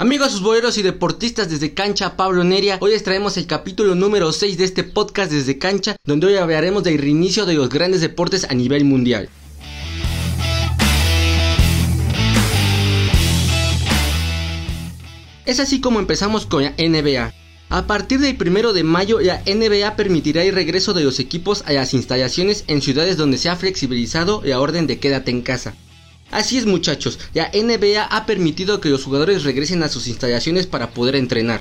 Amigos 0.00 0.32
futboleros 0.32 0.78
y 0.78 0.82
deportistas 0.82 1.50
desde 1.50 1.74
Cancha 1.74 2.16
Pablo 2.16 2.42
Neria, 2.42 2.78
hoy 2.80 2.92
les 2.92 3.02
traemos 3.02 3.36
el 3.36 3.46
capítulo 3.46 3.94
número 3.94 4.32
6 4.32 4.56
de 4.56 4.64
este 4.64 4.82
podcast 4.82 5.30
desde 5.30 5.58
Cancha, 5.58 5.94
donde 6.06 6.26
hoy 6.26 6.36
hablaremos 6.36 6.84
del 6.84 6.96
reinicio 6.96 7.44
de 7.44 7.52
los 7.52 7.68
grandes 7.68 8.00
deportes 8.00 8.46
a 8.48 8.54
nivel 8.54 8.86
mundial. 8.86 9.28
Es 15.44 15.60
así 15.60 15.82
como 15.82 15.98
empezamos 15.98 16.46
con 16.46 16.62
la 16.62 16.70
NBA. 16.78 17.34
A 17.68 17.86
partir 17.86 18.20
del 18.20 18.38
1 18.40 18.72
de 18.72 18.82
mayo, 18.82 19.20
la 19.20 19.42
NBA 19.44 19.96
permitirá 19.96 20.42
el 20.42 20.54
regreso 20.54 20.94
de 20.94 21.04
los 21.04 21.20
equipos 21.20 21.62
a 21.66 21.74
las 21.74 21.92
instalaciones 21.92 22.64
en 22.68 22.80
ciudades 22.80 23.18
donde 23.18 23.36
se 23.36 23.50
ha 23.50 23.56
flexibilizado 23.56 24.40
la 24.46 24.60
orden 24.60 24.86
de 24.86 24.98
quédate 24.98 25.30
en 25.30 25.42
casa. 25.42 25.74
Así 26.30 26.58
es 26.58 26.66
muchachos, 26.66 27.18
la 27.34 27.50
NBA 27.52 28.04
ha 28.04 28.26
permitido 28.26 28.80
que 28.80 28.88
los 28.88 29.04
jugadores 29.04 29.42
regresen 29.42 29.82
a 29.82 29.88
sus 29.88 30.06
instalaciones 30.06 30.66
para 30.66 30.90
poder 30.90 31.16
entrenar. 31.16 31.60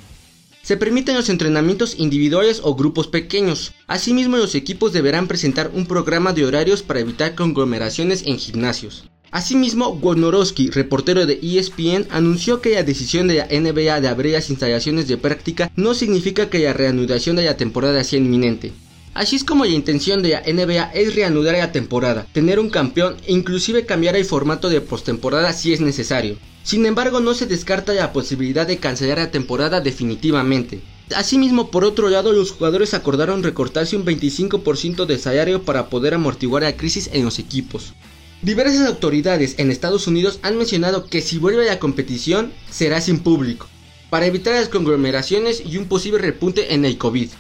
Se 0.62 0.78
permiten 0.78 1.16
los 1.16 1.30
entrenamientos 1.30 1.96
individuales 1.98 2.62
o 2.64 2.76
grupos 2.76 3.08
pequeños. 3.08 3.74
Asimismo, 3.88 4.38
los 4.38 4.54
equipos 4.54 4.94
deberán 4.94 5.28
presentar 5.28 5.72
un 5.74 5.88
programa 5.88 6.34
de 6.34 6.46
horarios 6.46 6.84
para 6.84 7.00
evitar 7.00 7.34
conglomeraciones 7.34 8.24
en 8.28 8.38
gimnasios. 8.38 9.06
Asimismo, 9.32 9.90
Wojnarowski, 9.90 10.70
reportero 10.70 11.26
de 11.26 11.40
ESPN, 11.42 12.08
anunció 12.12 12.62
que 12.62 12.72
la 12.72 12.84
decisión 12.84 13.28
de 13.28 13.36
la 13.36 13.46
NBA 13.46 14.02
de 14.02 14.08
abrir 14.08 14.34
las 14.34 14.50
instalaciones 14.50 15.08
de 15.08 15.18
práctica 15.18 15.72
no 15.76 15.96
significa 15.96 16.50
que 16.50 16.60
la 16.60 16.74
reanudación 16.74 17.36
de 17.36 17.46
la 17.46 17.58
temporada 17.58 18.04
sea 18.04 18.20
inminente. 18.20 18.72
Así 19.20 19.36
es 19.36 19.44
como 19.44 19.66
la 19.66 19.72
intención 19.72 20.24
de 20.24 20.30
la 20.30 20.44
NBA 20.48 20.92
es 20.94 21.14
reanudar 21.14 21.58
la 21.58 21.74
temporada, 21.74 22.26
tener 22.32 22.58
un 22.58 22.70
campeón 22.70 23.18
e 23.28 23.34
inclusive 23.34 23.86
cambiar 23.86 24.16
el 24.16 24.24
formato 24.24 24.70
de 24.70 24.80
postemporada 24.80 25.52
si 25.52 25.74
es 25.74 25.82
necesario. 25.82 26.38
Sin 26.64 26.86
embargo, 26.86 27.20
no 27.20 27.34
se 27.34 27.46
descarta 27.46 27.92
la 27.92 28.14
posibilidad 28.14 28.66
de 28.66 28.78
cancelar 28.78 29.18
la 29.18 29.30
temporada 29.30 29.82
definitivamente. 29.82 30.80
Asimismo, 31.14 31.70
por 31.70 31.84
otro 31.84 32.08
lado, 32.08 32.32
los 32.32 32.52
jugadores 32.52 32.94
acordaron 32.94 33.44
recortarse 33.44 33.98
un 33.98 34.06
25% 34.06 35.06
de 35.06 35.18
salario 35.18 35.64
para 35.64 35.90
poder 35.90 36.14
amortiguar 36.14 36.64
la 36.64 36.78
crisis 36.78 37.10
en 37.12 37.26
los 37.26 37.40
equipos. 37.40 37.96
Diversas 38.42 38.88
autoridades 38.88 39.56
en 39.58 39.70
Estados 39.70 40.08
Unidos 40.08 40.40
han 40.44 40.58
mencionado 40.58 41.08
que 41.08 41.20
si 41.20 41.40
vuelve 41.40 41.66
la 41.66 41.80
competición 41.80 42.54
será 42.72 43.02
sin 43.02 43.20
público, 43.20 43.68
para 44.10 44.28
evitar 44.28 44.56
las 44.56 44.70
conglomeraciones 44.70 45.62
y 45.66 45.76
un 45.76 45.88
posible 45.88 46.20
repunte 46.20 46.74
en 46.74 46.86
el 46.86 46.98
COVID. 46.98 47.32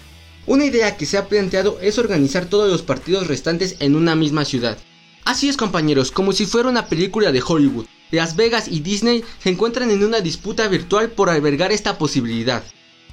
Una 0.49 0.65
idea 0.65 0.97
que 0.97 1.05
se 1.05 1.19
ha 1.19 1.27
planteado 1.27 1.77
es 1.79 1.99
organizar 1.99 2.47
todos 2.47 2.71
los 2.71 2.81
partidos 2.81 3.27
restantes 3.27 3.75
en 3.81 3.95
una 3.95 4.15
misma 4.15 4.45
ciudad. 4.45 4.79
Así 5.23 5.47
es 5.47 5.57
compañeros, 5.57 6.09
como 6.09 6.33
si 6.33 6.47
fuera 6.47 6.69
una 6.69 6.87
película 6.87 7.31
de 7.31 7.43
Hollywood. 7.45 7.85
Las 8.09 8.35
Vegas 8.35 8.67
y 8.67 8.79
Disney 8.79 9.23
se 9.43 9.51
encuentran 9.51 9.91
en 9.91 10.03
una 10.03 10.21
disputa 10.21 10.67
virtual 10.67 11.11
por 11.11 11.29
albergar 11.29 11.71
esta 11.71 11.99
posibilidad. 11.99 12.63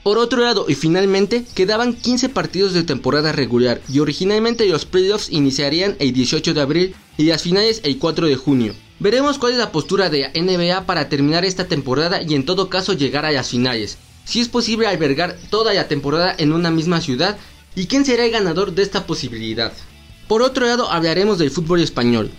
Por 0.02 0.16
otro 0.16 0.40
lado, 0.40 0.64
y 0.66 0.76
finalmente, 0.76 1.44
quedaban 1.54 1.92
15 1.92 2.30
partidos 2.30 2.72
de 2.72 2.84
temporada 2.84 3.32
regular 3.32 3.82
y 3.86 3.98
originalmente 3.98 4.66
los 4.66 4.86
playoffs 4.86 5.28
iniciarían 5.28 5.94
el 5.98 6.14
18 6.14 6.54
de 6.54 6.60
abril 6.62 6.94
y 7.18 7.24
las 7.24 7.42
finales 7.42 7.82
el 7.84 7.98
4 7.98 8.28
de 8.28 8.36
junio. 8.36 8.74
Veremos 8.98 9.36
cuál 9.36 9.52
es 9.52 9.58
la 9.58 9.72
postura 9.72 10.08
de 10.08 10.30
NBA 10.34 10.86
para 10.86 11.10
terminar 11.10 11.44
esta 11.44 11.68
temporada 11.68 12.22
y 12.22 12.34
en 12.34 12.46
todo 12.46 12.70
caso 12.70 12.94
llegar 12.94 13.26
a 13.26 13.32
las 13.32 13.50
finales 13.50 13.98
si 14.26 14.40
es 14.40 14.48
posible 14.48 14.86
albergar 14.86 15.36
toda 15.48 15.72
la 15.72 15.88
temporada 15.88 16.34
en 16.36 16.52
una 16.52 16.70
misma 16.70 17.00
ciudad 17.00 17.38
y 17.74 17.86
quién 17.86 18.04
será 18.04 18.24
el 18.24 18.32
ganador 18.32 18.72
de 18.72 18.82
esta 18.82 19.06
posibilidad. 19.06 19.72
Por 20.28 20.42
otro 20.42 20.66
lado 20.66 20.90
hablaremos 20.90 21.38
del 21.38 21.50
fútbol 21.50 21.80
español. 21.80 22.30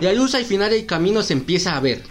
La 0.00 0.12
luz 0.12 0.34
al 0.34 0.44
final 0.44 0.70
del 0.70 0.86
camino 0.86 1.22
se 1.22 1.32
empieza 1.32 1.76
a 1.76 1.80
ver. 1.80 2.02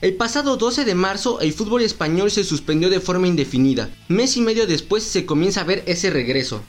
El 0.00 0.14
pasado 0.14 0.56
12 0.56 0.84
de 0.84 0.96
marzo 0.96 1.40
el 1.40 1.52
fútbol 1.52 1.82
español 1.82 2.30
se 2.32 2.42
suspendió 2.42 2.90
de 2.90 2.98
forma 2.98 3.28
indefinida. 3.28 3.88
Mes 4.08 4.36
y 4.36 4.40
medio 4.40 4.66
después 4.66 5.04
se 5.04 5.24
comienza 5.24 5.60
a 5.60 5.64
ver 5.64 5.84
ese 5.86 6.10
regreso. 6.10 6.62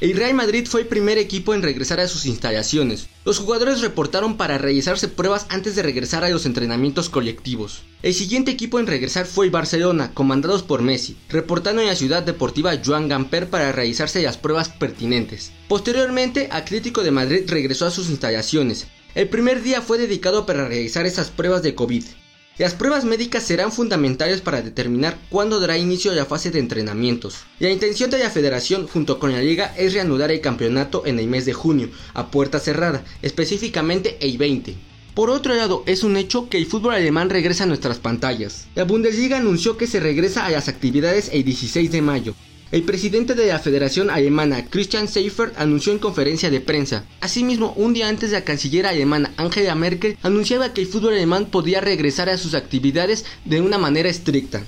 El 0.00 0.16
Real 0.16 0.34
Madrid 0.34 0.66
fue 0.68 0.80
el 0.80 0.86
primer 0.88 1.18
equipo 1.18 1.54
en 1.54 1.62
regresar 1.62 2.00
a 2.00 2.08
sus 2.08 2.26
instalaciones. 2.26 3.08
Los 3.24 3.38
jugadores 3.38 3.80
reportaron 3.80 4.36
para 4.36 4.58
realizarse 4.58 5.06
pruebas 5.06 5.46
antes 5.50 5.76
de 5.76 5.84
regresar 5.84 6.24
a 6.24 6.30
los 6.30 6.46
entrenamientos 6.46 7.08
colectivos. 7.08 7.84
El 8.02 8.12
siguiente 8.12 8.50
equipo 8.50 8.80
en 8.80 8.88
regresar 8.88 9.24
fue 9.24 9.46
el 9.46 9.52
Barcelona, 9.52 10.10
comandados 10.12 10.64
por 10.64 10.82
Messi, 10.82 11.16
reportando 11.28 11.80
en 11.80 11.86
la 11.86 11.94
ciudad 11.94 12.24
deportiva 12.24 12.74
Joan 12.84 13.08
Gamper 13.08 13.48
para 13.48 13.70
realizarse 13.70 14.20
las 14.20 14.36
pruebas 14.36 14.68
pertinentes. 14.68 15.52
Posteriormente, 15.68 16.48
Atlético 16.50 17.04
de 17.04 17.12
Madrid 17.12 17.44
regresó 17.46 17.86
a 17.86 17.92
sus 17.92 18.10
instalaciones. 18.10 18.88
El 19.14 19.28
primer 19.28 19.62
día 19.62 19.80
fue 19.80 19.96
dedicado 19.96 20.44
para 20.44 20.66
realizar 20.66 21.06
esas 21.06 21.30
pruebas 21.30 21.62
de 21.62 21.76
COVID. 21.76 22.04
Las 22.56 22.72
pruebas 22.72 23.04
médicas 23.04 23.42
serán 23.42 23.72
fundamentales 23.72 24.40
para 24.40 24.62
determinar 24.62 25.18
cuándo 25.28 25.58
dará 25.58 25.76
inicio 25.76 26.12
la 26.12 26.24
fase 26.24 26.52
de 26.52 26.60
entrenamientos. 26.60 27.38
La 27.58 27.68
intención 27.68 28.10
de 28.10 28.20
la 28.20 28.30
federación 28.30 28.86
junto 28.86 29.18
con 29.18 29.32
la 29.32 29.42
liga 29.42 29.74
es 29.76 29.92
reanudar 29.92 30.30
el 30.30 30.40
campeonato 30.40 31.04
en 31.04 31.18
el 31.18 31.26
mes 31.26 31.46
de 31.46 31.52
junio, 31.52 31.88
a 32.12 32.30
puerta 32.30 32.60
cerrada, 32.60 33.04
específicamente 33.22 34.18
el 34.20 34.38
20. 34.38 34.76
Por 35.14 35.30
otro 35.30 35.52
lado, 35.56 35.82
es 35.86 36.04
un 36.04 36.16
hecho 36.16 36.48
que 36.48 36.56
el 36.56 36.66
fútbol 36.66 36.94
alemán 36.94 37.28
regresa 37.28 37.64
a 37.64 37.66
nuestras 37.66 37.98
pantallas. 37.98 38.68
La 38.76 38.84
Bundesliga 38.84 39.38
anunció 39.38 39.76
que 39.76 39.88
se 39.88 39.98
regresa 39.98 40.46
a 40.46 40.50
las 40.50 40.68
actividades 40.68 41.30
el 41.32 41.42
16 41.42 41.90
de 41.90 42.02
mayo, 42.02 42.34
el 42.74 42.82
presidente 42.82 43.36
de 43.36 43.46
la 43.46 43.60
Federación 43.60 44.10
Alemana, 44.10 44.66
Christian 44.68 45.06
Seifert, 45.06 45.56
anunció 45.60 45.92
en 45.92 46.00
conferencia 46.00 46.50
de 46.50 46.60
prensa. 46.60 47.04
Asimismo, 47.20 47.72
un 47.76 47.94
día 47.94 48.08
antes 48.08 48.32
la 48.32 48.42
canciller 48.42 48.84
alemana 48.84 49.32
Angela 49.36 49.76
Merkel 49.76 50.18
anunciaba 50.24 50.74
que 50.74 50.80
el 50.80 50.88
fútbol 50.88 51.12
alemán 51.12 51.46
podía 51.46 51.80
regresar 51.80 52.28
a 52.28 52.36
sus 52.36 52.54
actividades 52.54 53.26
de 53.44 53.60
una 53.60 53.78
manera 53.78 54.08
estricta. 54.08 54.64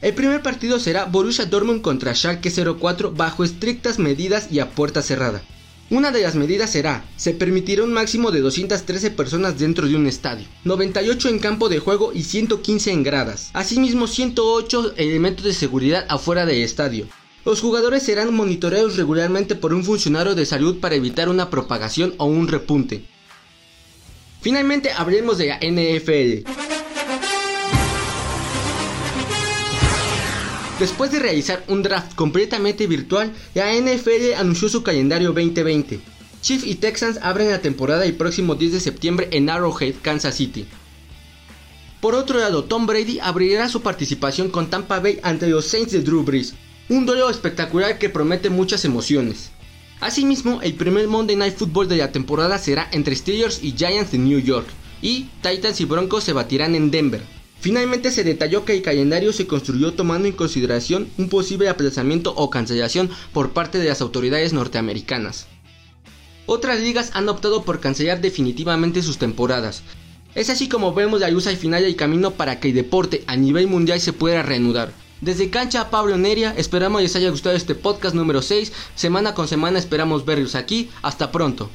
El 0.00 0.14
primer 0.14 0.40
partido 0.40 0.78
será 0.78 1.04
Borussia 1.04 1.44
Dortmund 1.44 1.82
contra 1.82 2.14
Schalke 2.14 2.50
04 2.50 3.12
bajo 3.12 3.44
estrictas 3.44 3.98
medidas 3.98 4.48
y 4.50 4.60
a 4.60 4.70
puerta 4.70 5.02
cerrada. 5.02 5.42
Una 5.90 6.12
de 6.12 6.22
las 6.22 6.36
medidas 6.36 6.70
será, 6.70 7.04
se 7.16 7.32
permitirá 7.32 7.82
un 7.82 7.92
máximo 7.92 8.30
de 8.30 8.40
213 8.40 9.10
personas 9.10 9.58
dentro 9.58 9.86
de 9.86 9.96
un 9.96 10.06
estadio, 10.06 10.46
98 10.64 11.28
en 11.28 11.38
campo 11.38 11.68
de 11.68 11.78
juego 11.78 12.12
y 12.14 12.22
115 12.22 12.90
en 12.90 13.02
gradas, 13.02 13.50
asimismo 13.52 14.06
108 14.06 14.94
elementos 14.96 15.44
de 15.44 15.52
seguridad 15.52 16.06
afuera 16.08 16.46
del 16.46 16.62
estadio, 16.62 17.06
los 17.44 17.60
jugadores 17.60 18.02
serán 18.02 18.34
monitoreados 18.34 18.96
regularmente 18.96 19.54
por 19.54 19.72
un 19.72 19.84
funcionario 19.84 20.34
de 20.34 20.46
salud 20.46 20.78
para 20.78 20.94
evitar 20.94 21.28
una 21.28 21.50
propagación 21.50 22.14
o 22.18 22.26
un 22.26 22.48
repunte. 22.48 23.04
Finalmente 24.40 24.90
hablemos 24.92 25.38
de 25.38 25.46
la 25.46 25.58
NFL. 25.58 26.50
Después 30.78 31.10
de 31.10 31.18
realizar 31.18 31.62
un 31.68 31.82
draft 31.82 32.14
completamente 32.14 32.86
virtual, 32.86 33.32
la 33.54 33.74
NFL 33.74 34.34
anunció 34.38 34.70
su 34.70 34.82
calendario 34.82 35.28
2020. 35.32 36.00
Chiefs 36.40 36.66
y 36.66 36.76
Texans 36.76 37.18
abren 37.20 37.50
la 37.50 37.60
temporada 37.60 38.06
el 38.06 38.14
próximo 38.14 38.54
10 38.54 38.72
de 38.72 38.80
septiembre 38.80 39.28
en 39.30 39.50
Arrowhead, 39.50 39.96
Kansas 40.00 40.36
City. 40.36 40.66
Por 42.00 42.14
otro 42.14 42.38
lado, 42.38 42.64
Tom 42.64 42.86
Brady 42.86 43.18
abrirá 43.20 43.68
su 43.68 43.82
participación 43.82 44.48
con 44.48 44.70
Tampa 44.70 45.00
Bay 45.00 45.20
ante 45.22 45.48
los 45.48 45.66
Saints 45.66 45.92
de 45.92 46.00
Drew 46.00 46.22
Brees, 46.22 46.54
un 46.90 47.06
duelo 47.06 47.30
espectacular 47.30 47.98
que 47.98 48.08
promete 48.08 48.50
muchas 48.50 48.84
emociones. 48.84 49.52
Asimismo, 50.00 50.60
el 50.60 50.74
primer 50.74 51.06
Monday 51.06 51.36
Night 51.36 51.54
Football 51.54 51.88
de 51.88 51.96
la 51.96 52.10
temporada 52.10 52.58
será 52.58 52.88
entre 52.90 53.14
Steelers 53.14 53.62
y 53.62 53.74
Giants 53.76 54.10
de 54.10 54.18
New 54.18 54.40
York, 54.40 54.66
y 55.00 55.28
Titans 55.40 55.80
y 55.80 55.84
Broncos 55.84 56.24
se 56.24 56.32
batirán 56.32 56.74
en 56.74 56.90
Denver. 56.90 57.22
Finalmente 57.60 58.10
se 58.10 58.24
detalló 58.24 58.64
que 58.64 58.74
el 58.74 58.82
calendario 58.82 59.32
se 59.32 59.46
construyó 59.46 59.92
tomando 59.92 60.26
en 60.26 60.34
consideración 60.34 61.08
un 61.16 61.28
posible 61.28 61.68
aplazamiento 61.68 62.34
o 62.34 62.50
cancelación 62.50 63.08
por 63.32 63.50
parte 63.50 63.78
de 63.78 63.88
las 63.88 64.00
autoridades 64.00 64.52
norteamericanas. 64.52 65.46
Otras 66.46 66.80
ligas 66.80 67.10
han 67.14 67.28
optado 67.28 67.62
por 67.62 67.78
cancelar 67.78 68.20
definitivamente 68.20 69.02
sus 69.02 69.18
temporadas. 69.18 69.84
Es 70.34 70.50
así 70.50 70.68
como 70.68 70.92
vemos 70.92 71.20
la 71.20 71.30
luz 71.30 71.46
al 71.46 71.56
final 71.56 71.84
del 71.84 71.94
camino 71.94 72.32
para 72.32 72.58
que 72.58 72.70
el 72.70 72.74
deporte 72.74 73.22
a 73.28 73.36
nivel 73.36 73.68
mundial 73.68 74.00
se 74.00 74.12
pueda 74.12 74.42
reanudar. 74.42 74.92
Desde 75.20 75.50
Cancha 75.50 75.90
Pablo 75.90 76.16
Neria, 76.16 76.54
esperamos 76.56 77.02
les 77.02 77.14
haya 77.14 77.28
gustado 77.28 77.54
este 77.54 77.74
podcast 77.74 78.14
número 78.14 78.40
6. 78.40 78.72
Semana 78.94 79.34
con 79.34 79.48
semana 79.48 79.78
esperamos 79.78 80.24
verlos 80.24 80.54
aquí. 80.54 80.90
Hasta 81.02 81.30
pronto. 81.30 81.68